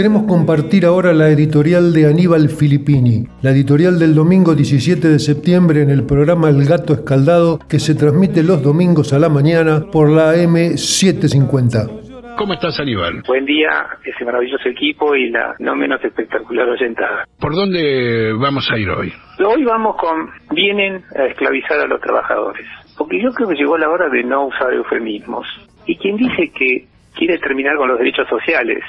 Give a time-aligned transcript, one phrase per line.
[0.00, 5.82] Queremos compartir ahora la editorial de Aníbal Filippini, la editorial del domingo 17 de septiembre
[5.82, 10.08] en el programa El Gato Escaldado que se transmite los domingos a la mañana por
[10.08, 12.34] la M750.
[12.38, 13.24] ¿Cómo estás, Aníbal?
[13.28, 13.68] Buen día,
[14.02, 17.26] ese maravilloso equipo y la no menos espectacular oyentada.
[17.38, 19.12] ¿Por dónde vamos a ir hoy?
[19.44, 23.90] Hoy vamos con vienen a esclavizar a los trabajadores, porque yo creo que llegó la
[23.90, 25.46] hora de no usar eufemismos.
[25.84, 28.82] Y quien dice que quiere terminar con los derechos sociales,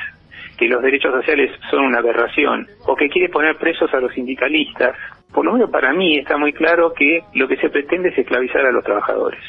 [0.62, 4.96] que los derechos sociales son una aberración, o que quiere poner presos a los sindicalistas,
[5.34, 8.66] por lo menos para mí está muy claro que lo que se pretende es esclavizar
[8.66, 9.40] a los trabajadores.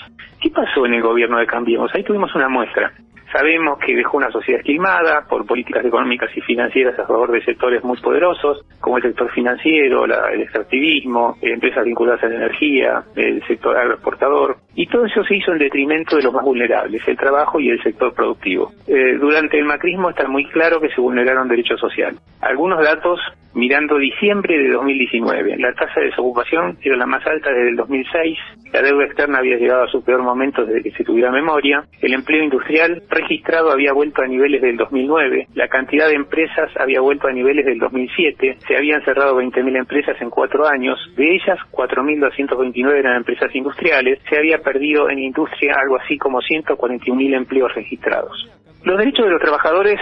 [0.41, 1.95] ¿Qué pasó en el gobierno de Cambiemos?
[1.95, 2.93] Ahí tuvimos una muestra.
[3.33, 7.83] Sabemos que dejó una sociedad esquilmada por políticas económicas y financieras a favor de sectores
[7.83, 13.03] muy poderosos, como el sector financiero, la- el extractivismo, eh, empresas vinculadas a la energía,
[13.17, 17.17] el sector agroexportador, y todo eso se hizo en detrimento de los más vulnerables, el
[17.17, 18.71] trabajo y el sector productivo.
[18.87, 22.21] Eh, durante el macrismo está muy claro que se vulneraron derechos sociales.
[22.43, 23.19] Algunos datos
[23.55, 25.57] mirando diciembre de 2019.
[25.59, 28.39] La tasa de desocupación era la más alta desde el 2006,
[28.73, 32.15] la deuda externa había llegado a su peor momento desde que se tuviera memoria, el
[32.15, 37.29] empleo industrial registrado había vuelto a niveles del 2009, la cantidad de empresas había vuelto
[37.29, 42.99] a niveles del 2007, se habían cerrado 20.000 empresas en cuatro años, de ellas 4.229
[42.99, 48.49] eran empresas industriales, se había perdido en industria algo así como 141.000 empleos registrados.
[48.85, 50.01] Los derechos de los trabajadores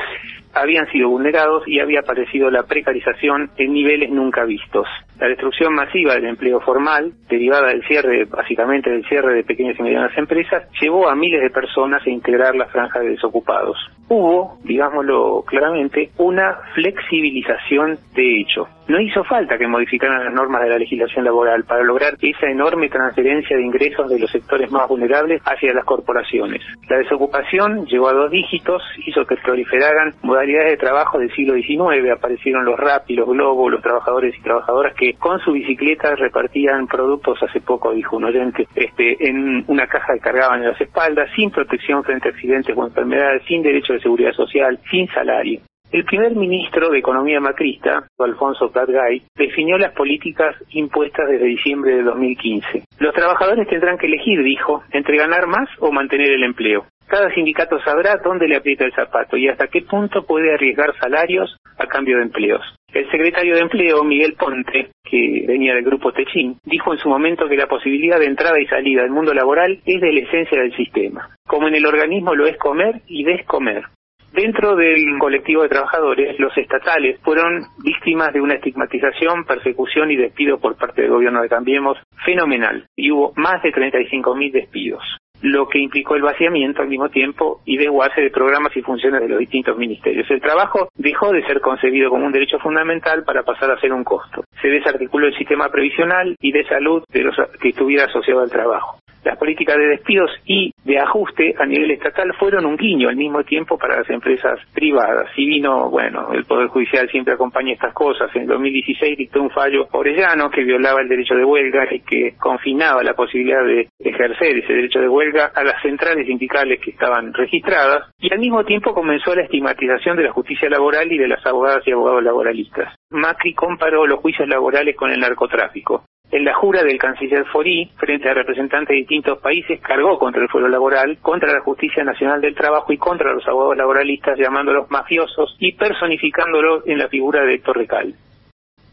[0.54, 4.86] habían sido vulnerados y había aparecido la precarización en niveles nunca vistos.
[5.20, 9.82] La destrucción masiva del empleo formal, derivada del cierre, básicamente del cierre de pequeñas y
[9.82, 13.76] medianas empresas, llevó a miles de personas a integrar la franja de desocupados.
[14.08, 18.66] Hubo, digámoslo claramente, una flexibilización de hecho.
[18.88, 22.88] No hizo falta que modificaran las normas de la legislación laboral para lograr esa enorme
[22.88, 26.60] transferencia de ingresos de los sectores más vulnerables hacia las corporaciones.
[26.88, 32.10] La desocupación llegó a dos dígitos, hizo que proliferaran modalidades de trabajo del siglo XIX,
[32.12, 37.42] aparecieron los Rappi, los Globo, los trabajadores y trabajadoras que con su bicicleta repartían productos,
[37.42, 41.50] hace poco dijo un oyente, este, en una caja que cargaban en las espaldas, sin
[41.50, 45.60] protección frente a accidentes o enfermedades, sin derecho de seguridad social, sin salario.
[45.92, 52.02] El primer ministro de Economía macrista, Alfonso Prat-Gay, definió las políticas impuestas desde diciembre de
[52.04, 52.84] 2015.
[53.00, 56.86] Los trabajadores tendrán que elegir, dijo, entre ganar más o mantener el empleo.
[57.08, 61.56] Cada sindicato sabrá dónde le aprieta el zapato y hasta qué punto puede arriesgar salarios
[61.76, 62.62] a cambio de empleos.
[62.92, 67.48] El secretario de Empleo, Miguel Ponte, que venía del grupo Techín, dijo en su momento
[67.48, 70.76] que la posibilidad de entrada y salida del mundo laboral es de la esencia del
[70.76, 73.84] sistema, como en el organismo lo es comer y descomer.
[74.32, 80.58] Dentro del colectivo de trabajadores, los estatales fueron víctimas de una estigmatización, persecución y despido
[80.58, 85.02] por parte del gobierno de Cambiemos fenomenal, y hubo más de 35.000 despidos
[85.42, 89.28] lo que implicó el vaciamiento al mismo tiempo y desguace de programas y funciones de
[89.28, 90.30] los distintos ministerios.
[90.30, 94.04] El trabajo dejó de ser concebido como un derecho fundamental para pasar a ser un
[94.04, 94.44] costo.
[94.60, 98.99] Se desarticuló el sistema previsional y de salud de los que estuviera asociado al trabajo.
[99.24, 103.44] Las políticas de despidos y de ajuste a nivel estatal fueron un guiño al mismo
[103.44, 105.30] tiempo para las empresas privadas.
[105.36, 108.34] Y vino, bueno, el Poder Judicial siempre acompaña estas cosas.
[108.34, 113.02] En 2016 dictó un fallo Orellano que violaba el derecho de huelga y que confinaba
[113.02, 118.10] la posibilidad de ejercer ese derecho de huelga a las centrales sindicales que estaban registradas.
[118.18, 121.86] Y al mismo tiempo comenzó la estigmatización de la justicia laboral y de las abogadas
[121.86, 122.94] y abogados laboralistas.
[123.10, 126.04] Macri comparó los juicios laborales con el narcotráfico.
[126.32, 130.48] En la jura del canciller Forí, frente a representantes de distintos países, cargó contra el
[130.48, 135.56] fuero laboral, contra la Justicia Nacional del Trabajo y contra los abogados laboralistas, llamándolos mafiosos
[135.58, 138.14] y personificándolos en la figura de Héctor Recal.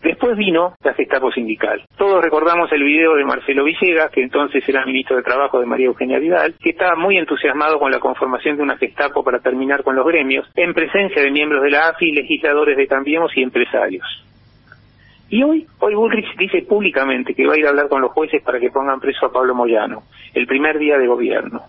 [0.02, 1.84] Después vino la Gestapo sindical.
[1.96, 5.88] Todos recordamos el video de Marcelo Villegas, que entonces era ministro de Trabajo de María
[5.88, 9.96] Eugenia Vidal, que estaba muy entusiasmado con la conformación de una Gestapo para terminar con
[9.96, 14.27] los gremios, en presencia de miembros de la AFI, legisladores de Cambiemos y empresarios.
[15.30, 18.42] Y hoy, hoy Bullrich dice públicamente que va a ir a hablar con los jueces
[18.44, 20.04] para que pongan preso a Pablo Moyano,
[20.34, 21.62] el primer día de gobierno.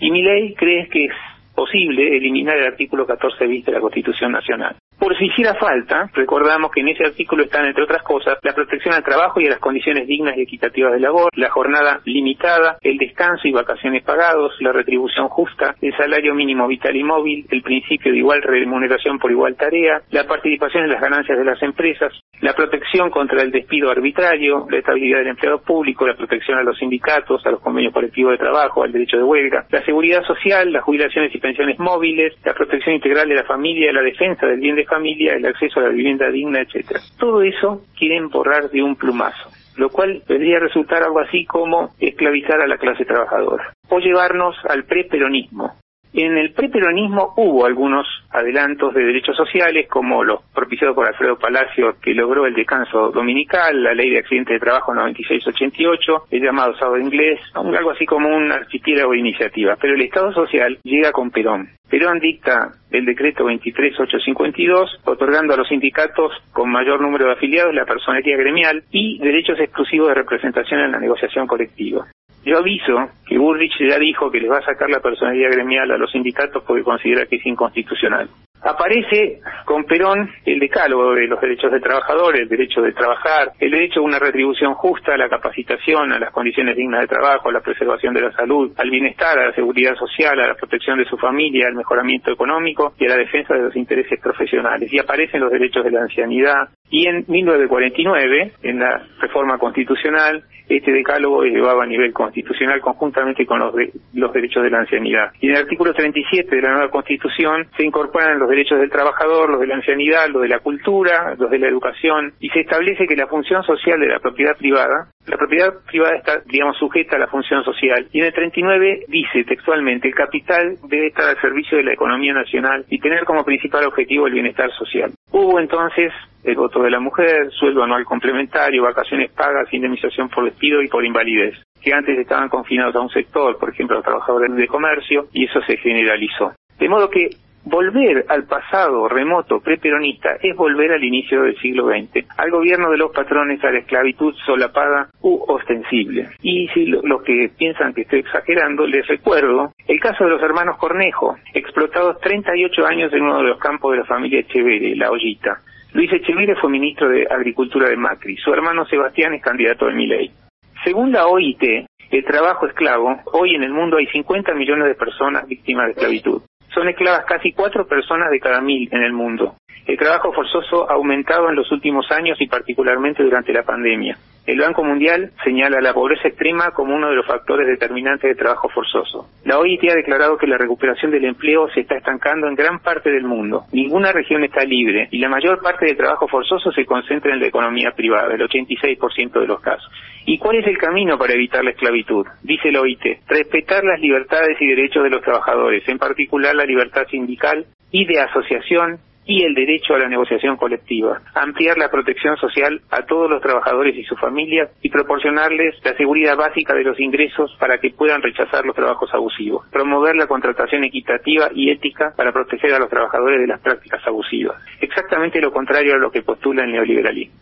[0.00, 1.12] Y mi ley cree que es
[1.56, 4.76] posible eliminar el artículo 14 bis de la Constitución Nacional.
[4.98, 8.94] Por si hiciera falta, recordamos que en ese artículo están, entre otras cosas, la protección
[8.94, 12.96] al trabajo y a las condiciones dignas y equitativas de labor, la jornada limitada, el
[12.96, 18.12] descanso y vacaciones pagados, la retribución justa, el salario mínimo vital y móvil, el principio
[18.12, 22.54] de igual remuneración por igual tarea, la participación en las ganancias de las empresas, la
[22.54, 27.44] protección contra el despido arbitrario, la estabilidad del empleado público, la protección a los sindicatos,
[27.46, 31.34] a los convenios colectivos de trabajo, al derecho de huelga, la seguridad social, las jubilaciones
[31.34, 35.34] y pensiones móviles, la protección integral de la familia, la defensa del bien de familia,
[35.34, 37.00] el acceso a la vivienda digna, etcétera.
[37.18, 42.62] Todo eso quieren borrar de un plumazo lo cual podría resultar algo así como esclavizar
[42.62, 45.74] a la clase trabajadora o llevarnos al preperonismo,
[46.24, 51.96] en el preperonismo hubo algunos adelantos de derechos sociales, como los propiciados por Alfredo Palacio,
[52.00, 56.98] que logró el descanso dominical, la ley de accidentes de trabajo 9688, el llamado sábado
[56.98, 59.78] inglés, algo así como un archipiélago de iniciativas.
[59.80, 61.68] Pero el Estado social llega con Perón.
[61.88, 67.84] Perón dicta el decreto 23852, otorgando a los sindicatos con mayor número de afiliados la
[67.84, 72.06] personería gremial y derechos exclusivos de representación en la negociación colectiva.
[72.46, 75.98] Yo aviso que Bullrich ya dijo que les va a sacar la personalidad gremial a
[75.98, 78.28] los sindicatos porque considera que es inconstitucional.
[78.62, 83.70] Aparece con Perón el decálogo de los derechos del trabajador, el derecho de trabajar, el
[83.70, 87.52] derecho a una retribución justa, a la capacitación, a las condiciones dignas de trabajo, a
[87.52, 91.04] la preservación de la salud, al bienestar, a la seguridad social, a la protección de
[91.04, 94.92] su familia, al mejoramiento económico y a la defensa de los intereses profesionales.
[94.92, 96.68] Y aparecen los derechos de la ancianidad.
[96.90, 102.35] Y en 1949, en la reforma constitucional, este decálogo es llevado a nivel constitucional
[102.80, 103.74] conjuntamente con los,
[104.14, 105.32] los derechos de la ancianidad.
[105.40, 109.50] Y en el artículo 37 de la nueva constitución se incorporan los derechos del trabajador,
[109.50, 113.06] los de la ancianidad, los de la cultura, los de la educación, y se establece
[113.06, 117.18] que la función social de la propiedad privada, la propiedad privada está, digamos, sujeta a
[117.18, 118.06] la función social.
[118.12, 122.32] Y en el 39 dice textualmente, el capital debe estar al servicio de la economía
[122.32, 125.10] nacional y tener como principal objetivo el bienestar social.
[125.32, 126.12] Hubo entonces
[126.44, 131.04] el voto de la mujer, sueldo anual complementario, vacaciones pagas, indemnización por despido y por
[131.04, 131.56] invalidez,
[131.86, 135.60] que antes estaban confinados a un sector, por ejemplo, los trabajadores de comercio, y eso
[135.62, 136.52] se generalizó.
[136.80, 137.30] De modo que
[137.62, 142.96] volver al pasado remoto preperonista es volver al inicio del siglo XX, al gobierno de
[142.96, 146.28] los patrones, a la esclavitud solapada u ostensible.
[146.42, 150.78] Y si los que piensan que estoy exagerando, les recuerdo el caso de los hermanos
[150.78, 155.60] Cornejo, explotados 38 años en uno de los campos de la familia Echeverre, La Ollita.
[155.92, 158.36] Luis Echeverre fue ministro de Agricultura de Macri.
[158.38, 160.45] Su hermano Sebastián es candidato de Milei.
[160.86, 161.64] Según la OIT,
[162.12, 166.42] el trabajo esclavo, hoy en el mundo hay 50 millones de personas víctimas de esclavitud.
[166.72, 169.56] Son esclavas casi cuatro personas de cada mil en el mundo.
[169.86, 174.16] El trabajo forzoso ha aumentado en los últimos años y particularmente durante la pandemia.
[174.46, 178.68] El Banco Mundial señala la pobreza extrema como uno de los factores determinantes de trabajo
[178.68, 179.28] forzoso.
[179.44, 183.10] La OIT ha declarado que la recuperación del empleo se está estancando en gran parte
[183.10, 183.64] del mundo.
[183.72, 187.48] Ninguna región está libre y la mayor parte del trabajo forzoso se concentra en la
[187.48, 189.90] economía privada, el 86% de los casos.
[190.26, 192.24] ¿Y cuál es el camino para evitar la esclavitud?
[192.42, 197.06] Dice la OIT, respetar las libertades y derechos de los trabajadores, en particular la libertad
[197.10, 202.80] sindical y de asociación y el derecho a la negociación colectiva, ampliar la protección social
[202.90, 207.54] a todos los trabajadores y sus familias y proporcionarles la seguridad básica de los ingresos
[207.58, 212.72] para que puedan rechazar los trabajos abusivos, promover la contratación equitativa y ética para proteger
[212.74, 216.72] a los trabajadores de las prácticas abusivas, exactamente lo contrario a lo que postula el
[216.72, 217.34] neoliberalismo.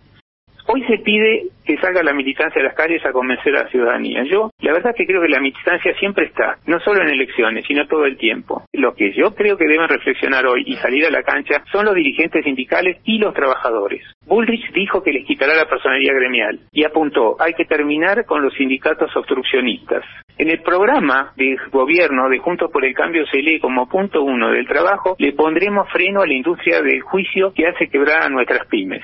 [0.66, 4.24] Hoy se pide que salga la militancia a las calles a convencer a la ciudadanía.
[4.24, 7.66] Yo, la verdad es que creo que la militancia siempre está, no solo en elecciones,
[7.66, 8.64] sino todo el tiempo.
[8.72, 11.94] Lo que yo creo que deben reflexionar hoy y salir a la cancha son los
[11.94, 14.02] dirigentes sindicales y los trabajadores.
[14.26, 18.54] Bullrich dijo que les quitará la personalidad gremial y apuntó, hay que terminar con los
[18.54, 20.02] sindicatos obstruccionistas.
[20.38, 24.50] En el programa de gobierno de Juntos por el Cambio se lee como punto uno
[24.50, 28.66] del trabajo, le pondremos freno a la industria del juicio que hace quebrar a nuestras
[28.66, 29.02] pymes.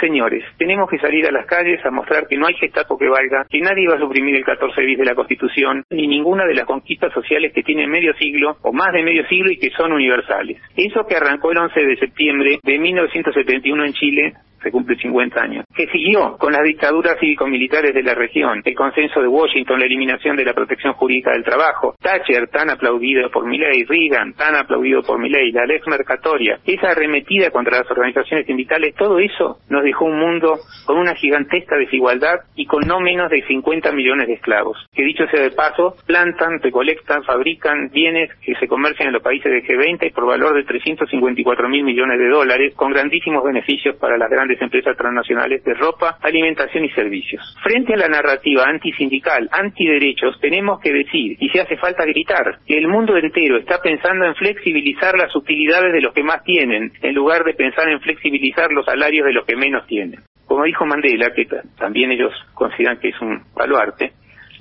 [0.00, 3.44] Señores, tenemos que salir a las calles a mostrar que no hay gestapo que valga,
[3.50, 6.64] que nadie va a suprimir el 14 bis de la Constitución, ni ninguna de las
[6.64, 10.56] conquistas sociales que tienen medio siglo o más de medio siglo y que son universales.
[10.74, 15.64] Eso que arrancó el 11 de septiembre de 1971 en Chile se cumple 50 años,
[15.74, 20.36] que siguió con las dictaduras cívico-militares de la región, el consenso de Washington, la eliminación
[20.36, 25.18] de la protección jurídica del trabajo, Thatcher, tan aplaudido por Milley, Reagan, tan aplaudido por
[25.18, 30.18] Milley, la Lex Mercatoria, esa arremetida contra las organizaciones sindicales, todo eso nos dejó un
[30.18, 35.02] mundo con una gigantesca desigualdad y con no menos de 50 millones de esclavos, que
[35.02, 39.62] dicho sea de paso, plantan, recolectan, fabrican bienes que se comercian en los países de
[39.62, 44.49] G20 por valor de 354 mil millones de dólares, con grandísimos beneficios para las grandes
[44.60, 47.56] empresas transnacionales de ropa, alimentación y servicios.
[47.62, 52.78] Frente a la narrativa antisindical, antiderechos, tenemos que decir, y si hace falta gritar, que
[52.78, 57.14] el mundo entero está pensando en flexibilizar las utilidades de los que más tienen, en
[57.14, 60.20] lugar de pensar en flexibilizar los salarios de los que menos tienen.
[60.46, 61.46] Como dijo Mandela, que
[61.78, 64.12] también ellos consideran que es un baluarte,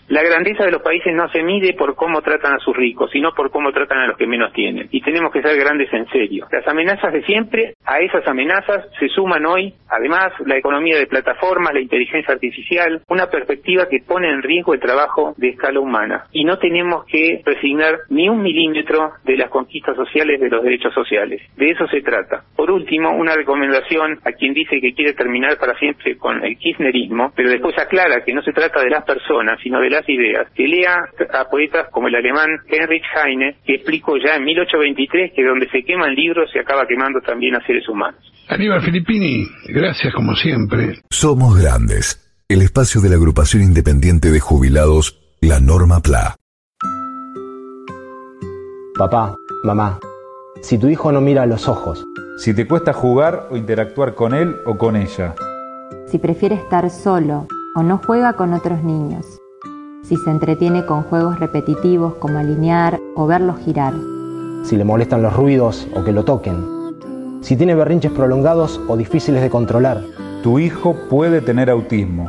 [0.10, 3.32] la grandeza de los países no se mide por cómo tratan a sus ricos, sino
[3.34, 4.88] por cómo tratan a los que menos tienen.
[4.92, 6.48] Y tenemos que ser grandes en serio.
[6.52, 11.74] Las amenazas de siempre, a esas amenazas se suman hoy, además, la economía de plataformas,
[11.74, 16.26] la inteligencia artificial, una perspectiva que pone en riesgo el trabajo de escala humana.
[16.32, 20.94] Y no tenemos que resignar ni un milímetro de las conquistas sociales de los derechos
[20.94, 21.42] sociales.
[21.56, 22.44] De eso se trata.
[22.56, 27.32] Por último, una recomendación a quien dice que quiere terminar para siempre con el kirchnerismo,
[27.36, 30.48] pero después aclara que no se trata de las personas, sino de las ideas.
[30.56, 35.44] Que lea a poetas como el alemán Heinrich Heine, que explicó ya en 1823 que
[35.44, 38.22] donde se queman libros se acaba quemando también a seres humanos.
[38.48, 40.96] Aníbal Filippini, gracias como siempre.
[41.10, 46.36] Somos Grandes, el espacio de la agrupación independiente de jubilados, la Norma PLA.
[48.98, 50.00] Papá, mamá,
[50.62, 52.04] si tu hijo no mira a los ojos,
[52.38, 55.36] si te cuesta jugar o interactuar con él o con ella,
[56.08, 59.40] si prefiere estar solo o no juega con otros niños,
[60.10, 63.94] si se entretiene con juegos repetitivos como alinear o verlos girar,
[64.64, 66.66] si le molestan los ruidos o que lo toquen,
[67.42, 70.02] si tiene berrinches prolongados o difíciles de controlar.
[70.42, 72.28] Tu hijo puede tener autismo.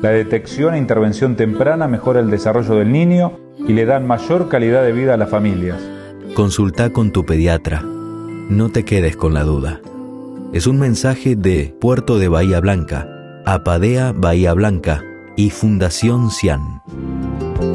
[0.00, 4.82] La detección e intervención temprana mejora el desarrollo del niño y le dan mayor calidad
[4.82, 5.82] de vida a las familias.
[6.34, 7.82] Consulta con tu pediatra.
[8.48, 9.80] No te quedes con la duda.
[10.54, 13.06] Es un mensaje de Puerto de Bahía Blanca,
[13.44, 15.02] Apadea Bahía Blanca
[15.36, 16.80] y Fundación Cian.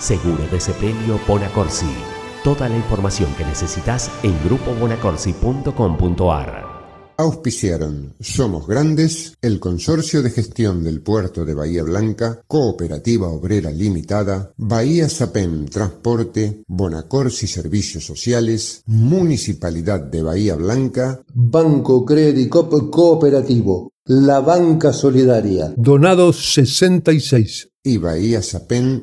[0.00, 1.86] Seguro de Sepelio Bonacorsi.
[2.42, 6.70] Toda la información que necesitas en grupobonacorsi.com.ar.
[7.18, 14.54] Auspiciaron Somos Grandes, el Consorcio de Gestión del Puerto de Bahía Blanca, Cooperativa Obrera Limitada,
[14.56, 24.94] Bahía Sapen Transporte, Bonacorsi Servicios Sociales, Municipalidad de Bahía Blanca, Banco Credicop Cooperativo, la Banca
[24.94, 25.74] Solidaria.
[25.76, 27.68] Donados 66.
[27.82, 29.02] y Bahía Sapen